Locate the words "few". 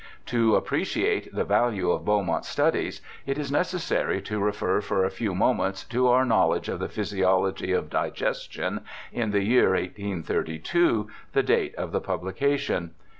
5.11-5.35